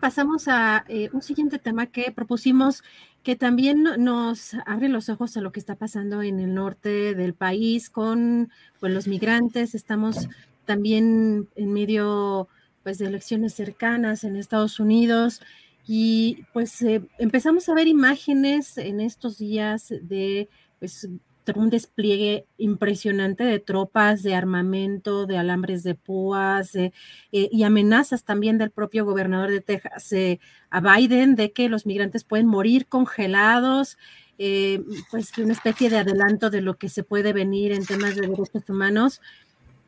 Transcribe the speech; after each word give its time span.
Pasamos 0.00 0.48
a 0.48 0.84
eh, 0.88 1.10
un 1.12 1.22
siguiente 1.22 1.58
tema 1.58 1.86
que 1.86 2.10
propusimos 2.10 2.82
que 3.22 3.36
también 3.36 3.82
nos 3.98 4.54
abre 4.64 4.88
los 4.88 5.10
ojos 5.10 5.36
a 5.36 5.42
lo 5.42 5.52
que 5.52 5.60
está 5.60 5.74
pasando 5.74 6.22
en 6.22 6.40
el 6.40 6.54
norte 6.54 7.14
del 7.14 7.34
país 7.34 7.90
con 7.90 8.50
pues, 8.80 8.94
los 8.94 9.06
migrantes. 9.06 9.74
Estamos 9.74 10.28
también 10.64 11.48
en 11.54 11.72
medio 11.72 12.48
pues, 12.82 12.98
de 12.98 13.06
elecciones 13.06 13.52
cercanas 13.52 14.24
en 14.24 14.36
Estados 14.36 14.80
Unidos 14.80 15.42
y 15.86 16.44
pues 16.52 16.80
eh, 16.82 17.02
empezamos 17.18 17.68
a 17.68 17.74
ver 17.74 17.88
imágenes 17.88 18.78
en 18.78 19.00
estos 19.00 19.38
días 19.38 19.92
de 20.02 20.48
pues, 20.78 21.08
un 21.56 21.70
despliegue 21.70 22.46
impresionante 22.58 23.44
de 23.44 23.58
tropas, 23.58 24.22
de 24.22 24.34
armamento, 24.34 25.26
de 25.26 25.38
alambres 25.38 25.82
de 25.82 25.94
púas 25.94 26.74
eh, 26.74 26.92
y 27.30 27.62
amenazas 27.62 28.24
también 28.24 28.58
del 28.58 28.70
propio 28.70 29.04
gobernador 29.04 29.50
de 29.50 29.60
Texas 29.60 30.12
eh, 30.12 30.40
a 30.70 30.80
Biden 30.80 31.34
de 31.34 31.52
que 31.52 31.68
los 31.68 31.86
migrantes 31.86 32.24
pueden 32.24 32.46
morir 32.46 32.86
congelados. 32.86 33.98
Eh, 34.42 34.82
pues 35.10 35.36
una 35.36 35.52
especie 35.52 35.90
de 35.90 35.98
adelanto 35.98 36.48
de 36.48 36.62
lo 36.62 36.78
que 36.78 36.88
se 36.88 37.02
puede 37.02 37.34
venir 37.34 37.72
en 37.72 37.84
temas 37.84 38.16
de 38.16 38.22
derechos 38.22 38.68
humanos. 38.68 39.20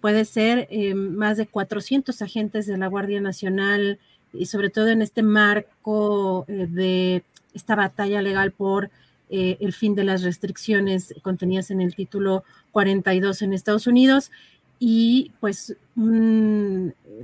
Puede 0.02 0.26
ser 0.26 0.68
más 0.94 1.38
de 1.38 1.46
400 1.46 2.20
agentes 2.20 2.66
de 2.66 2.76
la 2.76 2.88
Guardia 2.88 3.20
Nacional 3.20 3.98
y 4.34 4.46
sobre 4.46 4.68
todo 4.68 4.88
en 4.88 5.00
este 5.00 5.22
marco 5.22 6.44
de 6.48 7.22
esta 7.54 7.76
batalla 7.76 8.20
legal 8.20 8.50
por 8.50 8.90
eh, 9.34 9.56
el 9.60 9.72
fin 9.72 9.94
de 9.94 10.04
las 10.04 10.22
restricciones 10.22 11.14
contenidas 11.22 11.70
en 11.70 11.80
el 11.80 11.94
título 11.94 12.44
42 12.70 13.40
en 13.40 13.54
Estados 13.54 13.86
Unidos 13.86 14.30
y 14.78 15.32
pues, 15.40 15.74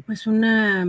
pues 0.06 0.26
una... 0.26 0.86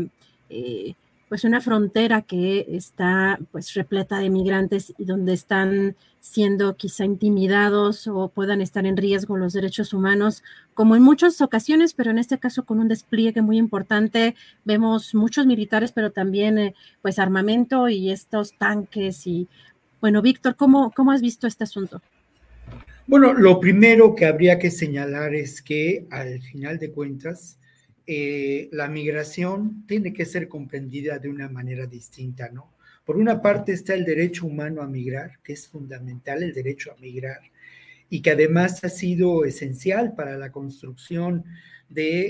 Eh, 0.50 0.96
pues 1.28 1.44
una 1.44 1.62
frontera 1.62 2.24
que 2.24 2.66
está 2.72 3.38
pues 3.52 3.76
repleta 3.76 4.18
de 4.18 4.32
migrantes 4.32 4.96
y 4.98 5.06
donde 5.06 5.34
están 5.34 5.96
siendo 6.22 6.76
quizá 6.76 7.06
intimidados 7.06 8.08
o 8.08 8.30
puedan 8.30 8.62
estar 8.62 8.86
en 8.88 8.98
riesgo 8.98 9.38
los 9.38 9.54
derechos 9.54 9.94
humanos, 9.94 10.44
como 10.74 10.96
en 10.96 11.04
muchas 11.04 11.40
ocasiones, 11.42 11.94
pero 11.94 12.10
en 12.10 12.18
este 12.18 12.40
caso 12.40 12.66
con 12.66 12.80
un 12.80 12.88
despliegue 12.88 13.44
muy 13.44 13.58
importante. 13.58 14.36
Vemos 14.66 15.14
muchos 15.14 15.46
militares, 15.46 15.92
pero 15.92 16.12
también 16.12 16.58
eh, 16.58 16.76
pues 17.04 17.20
armamento 17.20 17.90
y 17.90 18.10
estos 18.10 18.54
tanques 18.58 19.28
y 19.28 19.48
bueno, 20.02 20.22
Víctor, 20.22 20.56
¿cómo, 20.56 20.92
¿cómo 20.92 21.12
has 21.12 21.22
visto 21.22 21.48
este 21.48 21.64
asunto? 21.64 22.02
Bueno, 23.08 23.34
lo 23.34 23.60
primero 23.60 24.14
que 24.14 24.26
habría 24.26 24.60
que 24.60 24.70
señalar 24.70 25.34
es 25.34 25.62
que 25.62 26.06
al 26.12 26.42
final 26.42 26.78
de 26.78 26.92
cuentas, 26.92 27.60
eh, 28.06 28.70
la 28.72 28.88
migración 28.88 29.86
tiene 29.88 30.14
que 30.14 30.26
ser 30.26 30.48
comprendida 30.48 31.20
de 31.20 31.30
una 31.30 31.50
manera 31.50 31.86
distinta, 31.86 32.50
¿no? 32.50 32.74
Por 33.06 33.18
una 33.18 33.42
parte 33.42 33.72
está 33.72 33.96
el 33.96 34.06
derecho 34.06 34.46
humano 34.46 34.82
a 34.82 34.88
migrar, 34.88 35.40
que 35.44 35.54
es 35.54 35.68
fundamental 35.68 36.44
el 36.44 36.54
derecho 36.54 36.92
a 36.92 37.02
migrar, 37.02 37.40
y 38.10 38.22
que 38.22 38.31
además 38.31 38.84
ha 38.84 38.90
sido 38.90 39.46
esencial 39.46 40.14
para 40.14 40.38
la 40.38 40.52
construcción 40.52 41.46
de 41.90 42.22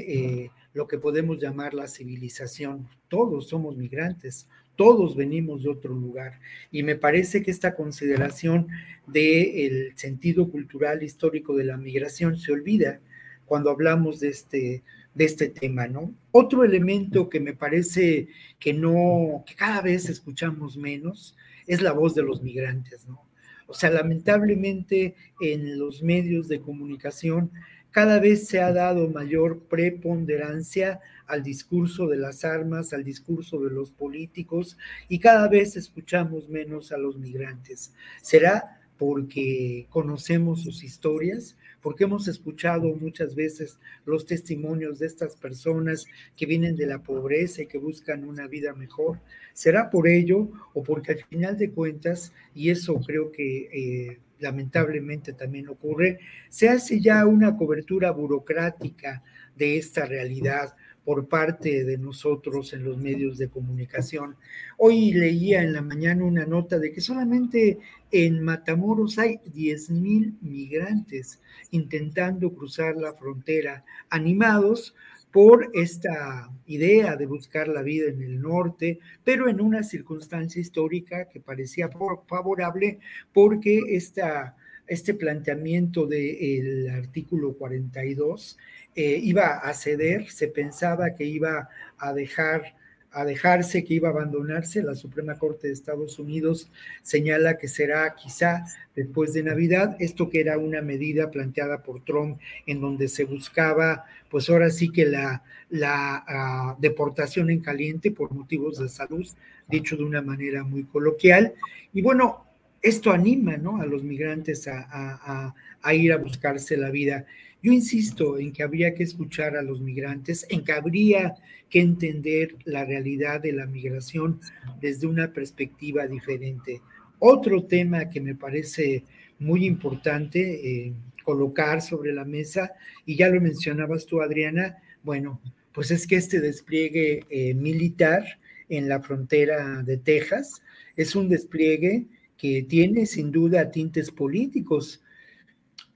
eh, 0.43 0.51
lo 0.73 0.87
que 0.87 0.97
podemos 0.97 1.41
llamar 1.41 1.73
la 1.73 1.87
civilización. 1.87 2.87
Todos 3.09 3.49
somos 3.49 3.75
migrantes, 3.75 4.47
todos 4.79 5.17
venimos 5.17 5.61
de 5.61 5.69
otro 5.71 5.93
lugar. 5.93 6.39
Y 6.71 6.83
me 6.83 6.95
parece 6.95 7.43
que 7.43 7.51
esta 7.51 7.75
consideración 7.75 8.69
del 9.07 9.91
sentido 9.97 10.49
cultural 10.49 11.03
histórico 11.03 11.53
de 11.57 11.65
la 11.65 11.75
migración 11.75 12.39
se 12.39 12.53
olvida 12.53 13.01
cuando 13.45 13.71
hablamos 13.71 14.21
de 14.21 14.29
este, 14.29 14.83
de 15.13 15.25
este 15.25 15.49
tema, 15.49 15.87
¿no? 15.87 16.13
Otro 16.31 16.63
elemento 16.63 17.27
que 17.27 17.41
me 17.41 17.51
parece 17.51 18.29
que 18.57 18.71
no, 18.71 19.43
que 19.45 19.53
cada 19.53 19.81
vez 19.81 20.07
escuchamos 20.07 20.77
menos, 20.77 21.35
es 21.67 21.81
la 21.81 21.91
voz 21.91 22.15
de 22.15 22.23
los 22.23 22.41
migrantes, 22.41 23.05
¿no? 23.05 23.21
O 23.67 23.73
sea, 23.73 23.89
lamentablemente 23.89 25.15
en 25.41 25.77
los 25.77 26.01
medios 26.03 26.47
de 26.47 26.61
comunicación 26.61 27.51
cada 27.91 28.19
vez 28.19 28.47
se 28.47 28.61
ha 28.61 28.71
dado 28.71 29.09
mayor 29.09 29.59
preponderancia 29.63 30.99
al 31.27 31.43
discurso 31.43 32.07
de 32.07 32.17
las 32.17 32.43
armas, 32.43 32.93
al 32.93 33.03
discurso 33.03 33.59
de 33.59 33.69
los 33.69 33.91
políticos 33.91 34.77
y 35.07 35.19
cada 35.19 35.47
vez 35.47 35.75
escuchamos 35.75 36.49
menos 36.49 36.91
a 36.91 36.97
los 36.97 37.17
migrantes. 37.17 37.93
¿Será 38.21 38.79
porque 38.97 39.87
conocemos 39.89 40.63
sus 40.63 40.83
historias? 40.83 41.55
Porque 41.81 42.03
hemos 42.03 42.27
escuchado 42.27 42.93
muchas 42.95 43.35
veces 43.35 43.79
los 44.05 44.25
testimonios 44.25 44.99
de 44.99 45.07
estas 45.07 45.35
personas 45.35 46.05
que 46.35 46.45
vienen 46.45 46.75
de 46.75 46.85
la 46.85 47.01
pobreza 47.01 47.61
y 47.61 47.67
que 47.67 47.77
buscan 47.77 48.23
una 48.23 48.47
vida 48.47 48.73
mejor. 48.73 49.19
¿Será 49.53 49.89
por 49.89 50.07
ello 50.07 50.49
o 50.73 50.83
porque 50.83 51.13
al 51.13 51.23
final 51.25 51.57
de 51.57 51.71
cuentas, 51.71 52.33
y 52.53 52.69
eso 52.69 52.99
creo 52.99 53.31
que 53.31 53.69
eh, 53.71 54.19
lamentablemente 54.39 55.33
también 55.33 55.69
ocurre, 55.69 56.19
se 56.49 56.69
hace 56.69 56.99
ya 56.99 57.25
una 57.25 57.55
cobertura 57.57 58.11
burocrática 58.11 59.23
de 59.55 59.77
esta 59.77 60.05
realidad? 60.05 60.75
Por 61.03 61.27
parte 61.27 61.83
de 61.83 61.97
nosotros 61.97 62.73
en 62.73 62.83
los 62.83 62.97
medios 62.97 63.37
de 63.37 63.49
comunicación. 63.49 64.35
Hoy 64.77 65.13
leía 65.13 65.61
en 65.61 65.73
la 65.73 65.81
mañana 65.81 66.23
una 66.23 66.45
nota 66.45 66.79
de 66.79 66.91
que 66.91 67.01
solamente 67.01 67.79
en 68.11 68.43
Matamoros 68.43 69.17
hay 69.17 69.39
10 69.45 69.89
mil 69.91 70.37
migrantes 70.41 71.41
intentando 71.71 72.53
cruzar 72.53 72.95
la 72.95 73.13
frontera, 73.13 73.83
animados 74.09 74.95
por 75.31 75.69
esta 75.73 76.49
idea 76.65 77.15
de 77.15 77.27
buscar 77.27 77.67
la 77.67 77.83
vida 77.83 78.09
en 78.09 78.21
el 78.21 78.41
norte, 78.41 78.99
pero 79.23 79.47
en 79.47 79.61
una 79.61 79.83
circunstancia 79.83 80.59
histórica 80.59 81.29
que 81.29 81.39
parecía 81.39 81.89
favorable 82.27 82.99
porque 83.31 83.81
esta, 83.89 84.55
este 84.89 85.13
planteamiento 85.13 86.05
del 86.07 86.89
artículo 86.89 87.53
42 87.53 88.57
eh, 88.95 89.19
iba 89.23 89.59
a 89.59 89.73
ceder, 89.73 90.29
se 90.29 90.47
pensaba 90.47 91.15
que 91.15 91.23
iba 91.23 91.69
a 91.97 92.13
dejar 92.13 92.75
a 93.11 93.25
dejarse, 93.25 93.83
que 93.83 93.95
iba 93.95 94.09
a 94.09 94.11
abandonarse. 94.11 94.83
La 94.83 94.95
Suprema 94.95 95.37
Corte 95.37 95.67
de 95.67 95.73
Estados 95.73 96.19
Unidos 96.19 96.69
señala 97.01 97.57
que 97.57 97.67
será 97.67 98.13
quizá 98.15 98.65
después 98.95 99.33
de 99.33 99.43
Navidad, 99.43 99.95
esto 99.99 100.29
que 100.29 100.41
era 100.41 100.57
una 100.57 100.81
medida 100.81 101.31
planteada 101.31 101.81
por 101.81 102.03
Trump 102.03 102.39
en 102.67 102.81
donde 102.81 103.07
se 103.07 103.23
buscaba, 103.25 104.05
pues 104.29 104.49
ahora 104.49 104.69
sí 104.69 104.91
que 104.91 105.05
la, 105.05 105.43
la 105.69 106.23
ah, 106.27 106.77
deportación 106.79 107.49
en 107.49 107.61
caliente 107.61 108.11
por 108.11 108.31
motivos 108.31 108.77
de 108.77 108.89
salud, 108.89 109.27
dicho 109.67 109.97
de 109.97 110.03
una 110.03 110.21
manera 110.21 110.63
muy 110.63 110.83
coloquial. 110.83 111.53
Y 111.93 112.01
bueno, 112.01 112.45
esto 112.81 113.11
anima 113.11 113.57
¿no? 113.57 113.81
a 113.81 113.85
los 113.85 114.03
migrantes 114.03 114.67
a, 114.67 115.53
ir 115.93 116.13
a 116.13 116.17
buscarse 116.17 116.77
la 116.77 116.89
vida. 116.89 117.25
Yo 117.61 117.73
insisto 117.73 118.37
en 118.37 118.53
que 118.53 118.63
habría 118.63 118.93
que 118.93 119.03
escuchar 119.03 119.57
a 119.57 119.61
los 119.61 119.81
migrantes, 119.81 120.45
en 120.49 120.63
que 120.63 120.71
habría 120.71 121.35
que 121.69 121.81
entender 121.81 122.55
la 122.63 122.85
realidad 122.85 123.41
de 123.41 123.51
la 123.51 123.65
migración 123.65 124.39
desde 124.81 125.07
una 125.07 125.33
perspectiva 125.33 126.07
diferente. 126.07 126.81
Otro 127.19 127.65
tema 127.65 128.09
que 128.09 128.21
me 128.21 128.35
parece 128.35 129.03
muy 129.39 129.65
importante 129.65 130.39
eh, 130.39 130.93
colocar 131.23 131.81
sobre 131.81 132.13
la 132.13 132.23
mesa, 132.23 132.71
y 133.05 133.17
ya 133.17 133.27
lo 133.27 133.41
mencionabas 133.41 134.05
tú, 134.05 134.21
Adriana, 134.21 134.77
bueno, 135.03 135.41
pues 135.73 135.91
es 135.91 136.07
que 136.07 136.15
este 136.15 136.39
despliegue 136.39 137.25
eh, 137.29 137.53
militar 137.53 138.23
en 138.69 138.87
la 138.87 139.01
frontera 139.01 139.83
de 139.83 139.97
Texas 139.97 140.61
es 140.95 141.15
un 141.15 141.29
despliegue 141.29 142.07
que 142.39 142.63
tiene 142.63 143.05
sin 143.05 143.31
duda 143.31 143.69
tintes 143.69 144.11
políticos, 144.11 145.03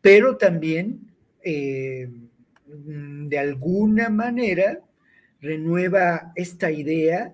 pero 0.01 0.35
también 0.35 1.07
eh, 1.41 2.09
de 2.67 3.39
alguna 3.39 4.09
manera 4.09 4.81
renueva 5.39 6.33
esta 6.35 6.69
idea 6.69 7.33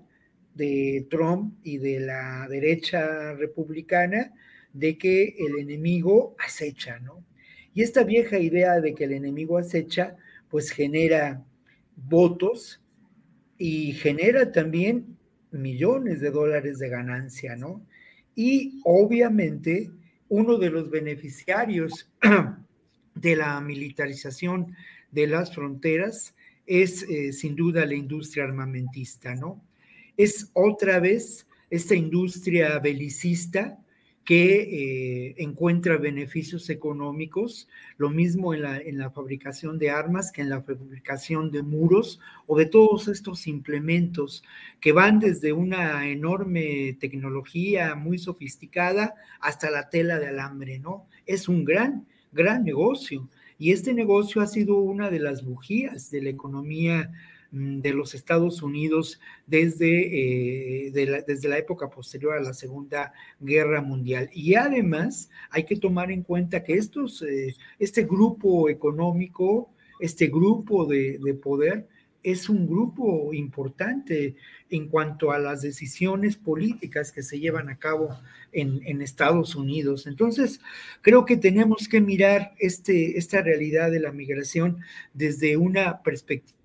de 0.53 1.07
Trump 1.09 1.55
y 1.63 1.79
de 1.79 2.01
la 2.01 2.47
derecha 2.49 3.33
republicana 3.33 4.31
de 4.73 4.97
que 4.99 5.35
el 5.39 5.57
enemigo 5.59 6.35
acecha, 6.37 6.99
¿no? 6.99 7.25
Y 7.73 7.81
esta 7.81 8.03
vieja 8.03 8.37
idea 8.37 8.79
de 8.79 8.93
que 8.93 9.05
el 9.05 9.13
enemigo 9.13 9.57
acecha, 9.57 10.17
pues 10.49 10.69
genera 10.69 11.43
votos 11.95 12.79
y 13.57 13.93
genera 13.93 14.51
también 14.51 15.17
millones 15.49 16.21
de 16.21 16.29
dólares 16.29 16.77
de 16.77 16.89
ganancia, 16.89 17.55
¿no? 17.55 17.83
Y 18.41 18.79
obviamente 18.85 19.91
uno 20.29 20.57
de 20.57 20.69
los 20.69 20.89
beneficiarios 20.89 22.09
de 23.13 23.35
la 23.35 23.59
militarización 23.59 24.77
de 25.11 25.27
las 25.27 25.53
fronteras 25.53 26.33
es 26.65 27.03
eh, 27.03 27.33
sin 27.33 27.57
duda 27.57 27.85
la 27.85 27.95
industria 27.95 28.45
armamentista, 28.45 29.35
¿no? 29.35 29.61
Es 30.15 30.51
otra 30.53 31.01
vez 31.01 31.47
esta 31.69 31.95
industria 31.95 32.79
belicista 32.79 33.77
que 34.29 35.31
eh, 35.31 35.35
encuentra 35.39 35.97
beneficios 35.97 36.69
económicos, 36.69 37.67
lo 37.97 38.11
mismo 38.11 38.53
en 38.53 38.61
la, 38.61 38.77
en 38.77 38.99
la 38.99 39.09
fabricación 39.09 39.79
de 39.79 39.89
armas 39.89 40.31
que 40.31 40.43
en 40.43 40.51
la 40.51 40.61
fabricación 40.61 41.49
de 41.49 41.63
muros 41.63 42.19
o 42.45 42.55
de 42.55 42.67
todos 42.67 43.07
estos 43.07 43.47
implementos 43.47 44.43
que 44.79 44.91
van 44.91 45.17
desde 45.17 45.51
una 45.51 46.07
enorme 46.07 46.95
tecnología 46.99 47.95
muy 47.95 48.19
sofisticada 48.19 49.15
hasta 49.39 49.71
la 49.71 49.89
tela 49.89 50.19
de 50.19 50.27
alambre, 50.27 50.77
¿no? 50.77 51.07
Es 51.25 51.49
un 51.49 51.65
gran, 51.65 52.05
gran 52.31 52.63
negocio. 52.63 53.27
Y 53.57 53.71
este 53.71 53.95
negocio 53.95 54.43
ha 54.43 54.45
sido 54.45 54.77
una 54.77 55.09
de 55.09 55.21
las 55.21 55.43
bujías 55.43 56.11
de 56.11 56.21
la 56.21 56.29
economía 56.29 57.11
de 57.51 57.93
los 57.93 58.13
Estados 58.13 58.61
Unidos 58.61 59.19
desde, 59.47 60.87
eh, 60.87 61.05
la, 61.07 61.21
desde 61.21 61.49
la 61.49 61.57
época 61.57 61.89
posterior 61.89 62.33
a 62.33 62.41
la 62.41 62.53
Segunda 62.53 63.13
Guerra 63.39 63.81
Mundial. 63.81 64.29
Y 64.33 64.55
además 64.55 65.29
hay 65.49 65.63
que 65.63 65.75
tomar 65.75 66.11
en 66.11 66.23
cuenta 66.23 66.63
que 66.63 66.73
estos, 66.73 67.21
eh, 67.23 67.55
este 67.79 68.03
grupo 68.03 68.69
económico, 68.69 69.71
este 69.99 70.27
grupo 70.27 70.85
de, 70.85 71.19
poder, 71.41 71.87
es 72.21 72.49
un 72.49 72.67
grupo 72.67 73.33
importante 73.33 74.35
en 74.69 74.89
cuanto 74.89 75.31
a 75.31 75.39
las 75.39 75.61
decisiones 75.61 76.35
políticas 76.35 77.11
que 77.11 77.23
se 77.23 77.39
llevan 77.39 77.69
a 77.69 77.79
cabo 77.79 78.09
en, 78.51 78.81
en, 78.85 79.01
Estados 79.01 79.55
Unidos. 79.55 80.05
Entonces, 80.05 80.59
creo 81.01 81.25
que 81.25 81.37
tenemos 81.37 81.87
que 81.87 82.01
mirar 82.01 82.53
este, 82.59 83.17
esta 83.17 83.41
realidad 83.41 83.89
de 83.89 84.01
la 84.01 84.11
migración 84.11 84.79
desde 85.13 85.55
una 85.55 86.03
perspectiva 86.03 86.58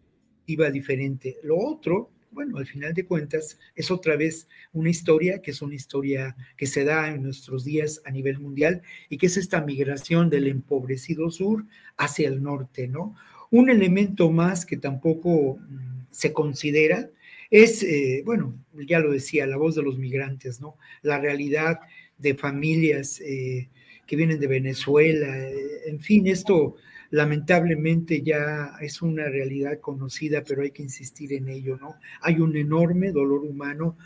diferente. 0.47 1.37
Lo 1.43 1.59
otro, 1.59 2.11
bueno, 2.31 2.59
al 2.59 2.67
final 2.67 2.93
de 2.93 3.07
cuentas, 3.07 3.59
es 3.75 3.91
otra 3.91 4.17
vez 4.17 4.49
una 4.73 4.91
historia 4.91 5.41
que 5.41 5.53
es 5.53 5.63
una 5.63 5.75
historia 5.75 6.37
que 6.57 6.67
se 6.67 6.85
da 6.85 7.09
en 7.09 7.23
nuestros 7.23 7.65
días 7.65 8.03
a 8.05 8.11
nivel 8.11 8.41
mundial 8.41 8.83
y 9.09 9.19
que 9.19 9.27
es 9.27 9.37
esta 9.37 9.61
migración 9.61 10.31
del 10.31 10.49
empobrecido 10.49 11.31
sur 11.31 11.65
hacia 11.97 12.29
el 12.29 12.43
norte, 12.43 12.89
¿no? 12.89 13.15
Un 13.51 13.71
elemento 13.71 14.31
más 14.31 14.67
que 14.67 14.77
tampoco 14.77 15.57
mm, 15.57 16.07
se 16.11 16.33
considera 16.33 17.09
es, 17.51 17.85
eh, 17.85 18.23
bueno, 18.25 18.59
ya 18.73 18.99
lo 18.99 19.13
decía, 19.13 19.47
la 19.47 19.57
voz 19.57 19.77
de 19.77 19.83
los 19.83 19.97
migrantes, 19.97 20.61
¿no? 20.61 20.77
La 21.03 21.21
realidad 21.21 21.79
de 22.19 22.35
familias 22.35 23.21
eh, 23.21 23.69
que 24.07 24.17
vienen 24.17 24.41
de 24.41 24.49
Venezuela, 24.49 25.39
eh, 25.39 25.83
en 25.87 26.01
fin, 26.01 26.27
esto 26.27 26.77
lamentablemente 27.15 28.23
ya 28.23 28.73
es 28.81 29.01
una 29.01 29.27
realidad 29.27 29.79
conocida, 29.79 30.43
pero 30.43 30.63
hay 30.63 30.73
que 30.73 30.83
insistir 30.83 31.33
en 31.33 31.49
ello, 31.49 31.77
¿no? 31.77 31.95
Hay 32.21 32.41
un 32.41 32.57
enorme 32.57 33.13
dolor 33.13 33.45
humano 33.45 33.97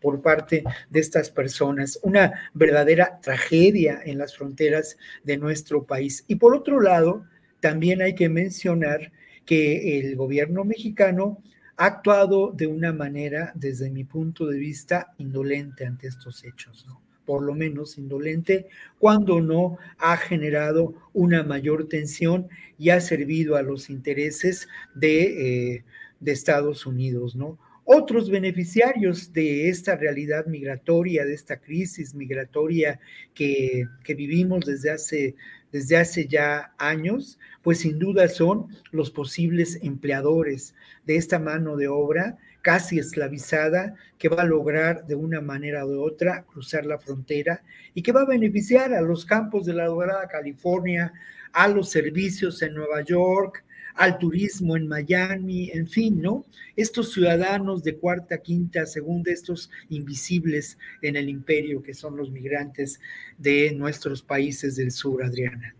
por 0.00 0.22
parte 0.22 0.64
de 0.88 1.00
estas 1.00 1.28
personas, 1.28 1.98
una 2.02 2.32
verdadera 2.54 3.20
tragedia 3.20 4.00
en 4.02 4.16
las 4.16 4.34
fronteras 4.34 4.96
de 5.22 5.36
nuestro 5.36 5.84
país. 5.84 6.24
Y 6.26 6.36
por 6.36 6.56
otro 6.56 6.80
lado, 6.80 7.26
también 7.60 8.00
hay 8.00 8.14
que 8.14 8.30
mencionar 8.30 9.12
que 9.44 9.98
el 9.98 10.16
gobierno 10.16 10.64
mexicano 10.64 11.42
ha 11.76 11.84
actuado 11.84 12.52
de 12.52 12.66
una 12.66 12.94
manera, 12.94 13.52
desde 13.54 13.90
mi 13.90 14.04
punto 14.04 14.46
de 14.46 14.58
vista, 14.58 15.12
indolente 15.18 15.84
ante 15.84 16.06
estos 16.06 16.42
hechos, 16.42 16.86
¿no? 16.88 17.03
Por 17.24 17.42
lo 17.42 17.54
menos 17.54 17.98
indolente, 17.98 18.66
cuando 18.98 19.40
no 19.40 19.78
ha 19.98 20.16
generado 20.16 20.94
una 21.12 21.42
mayor 21.42 21.88
tensión 21.88 22.48
y 22.78 22.90
ha 22.90 23.00
servido 23.00 23.56
a 23.56 23.62
los 23.62 23.90
intereses 23.90 24.68
de, 24.94 25.74
eh, 25.74 25.84
de 26.20 26.32
Estados 26.32 26.86
Unidos, 26.86 27.36
¿no? 27.36 27.58
Otros 27.86 28.30
beneficiarios 28.30 29.32
de 29.34 29.68
esta 29.68 29.94
realidad 29.94 30.46
migratoria, 30.46 31.26
de 31.26 31.34
esta 31.34 31.60
crisis 31.60 32.14
migratoria 32.14 32.98
que, 33.34 33.84
que 34.02 34.14
vivimos 34.14 34.64
desde 34.64 34.90
hace, 34.90 35.34
desde 35.70 35.98
hace 35.98 36.26
ya 36.26 36.72
años, 36.78 37.38
pues 37.62 37.80
sin 37.80 37.98
duda 37.98 38.28
son 38.28 38.68
los 38.90 39.10
posibles 39.10 39.78
empleadores 39.82 40.74
de 41.04 41.16
esta 41.16 41.38
mano 41.38 41.76
de 41.76 41.88
obra 41.88 42.38
casi 42.64 42.98
esclavizada 42.98 43.94
que 44.16 44.30
va 44.30 44.40
a 44.40 44.46
lograr 44.46 45.06
de 45.06 45.14
una 45.14 45.42
manera 45.42 45.84
u 45.84 46.00
otra 46.00 46.44
cruzar 46.44 46.86
la 46.86 46.98
frontera 46.98 47.62
y 47.92 48.02
que 48.02 48.10
va 48.10 48.22
a 48.22 48.26
beneficiar 48.26 48.94
a 48.94 49.02
los 49.02 49.26
campos 49.26 49.66
de 49.66 49.74
la 49.74 49.84
Dorada 49.84 50.26
California, 50.28 51.12
a 51.52 51.68
los 51.68 51.90
servicios 51.90 52.62
en 52.62 52.72
Nueva 52.72 53.02
York, 53.02 53.62
al 53.96 54.16
turismo 54.16 54.78
en 54.78 54.88
Miami, 54.88 55.70
en 55.74 55.86
fin, 55.86 56.22
¿no? 56.22 56.46
Estos 56.74 57.12
ciudadanos 57.12 57.84
de 57.84 57.98
cuarta, 57.98 58.38
quinta, 58.38 58.86
segunda, 58.86 59.30
estos 59.30 59.70
invisibles 59.90 60.78
en 61.02 61.16
el 61.16 61.28
imperio 61.28 61.82
que 61.82 61.92
son 61.92 62.16
los 62.16 62.30
migrantes 62.30 62.98
de 63.36 63.72
nuestros 63.76 64.22
países 64.22 64.74
del 64.76 64.90
sur, 64.90 65.22
Adriana. 65.22 65.76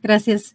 Gracias. 0.00 0.54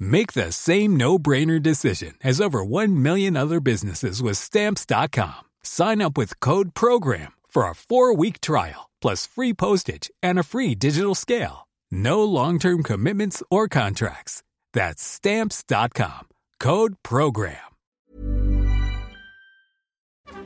Make 0.00 0.32
the 0.32 0.50
same 0.50 0.96
no-brainer 0.96 1.62
decision 1.62 2.14
as 2.24 2.40
over 2.40 2.64
1 2.64 3.02
million 3.02 3.36
other 3.36 3.60
businesses 3.60 4.22
with 4.22 4.38
Stamps.com. 4.38 5.42
Sign 5.62 6.02
up 6.02 6.18
with 6.18 6.40
Code 6.40 6.74
PROGRAM 6.74 7.32
for 7.46 7.68
a 7.68 7.74
four-week 7.74 8.40
trial, 8.40 8.88
plus 9.00 9.26
free 9.26 9.54
postage 9.54 10.10
and 10.22 10.38
a 10.38 10.42
free 10.42 10.74
digital 10.74 11.14
scale. 11.14 11.68
No 11.90 12.24
long-term 12.24 12.82
commitments 12.82 13.42
or 13.50 13.68
contracts. 13.68 14.42
That's 14.72 15.02
Stamps.com. 15.02 16.28
Code 16.58 16.94
PROGRAM. 17.02 17.70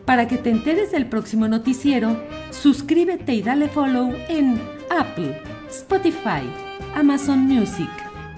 Para 0.04 0.26
que 0.26 0.36
te 0.36 0.50
enteres 0.50 0.90
del 0.90 1.08
próximo 1.08 1.48
noticiero, 1.48 2.16
suscríbete 2.50 3.34
y 3.34 3.42
dale 3.42 3.68
follow 3.68 4.14
en 4.28 4.60
Apple, 4.90 5.40
Spotify, 5.68 6.42
Amazon 6.94 7.40
Music, 7.48 7.88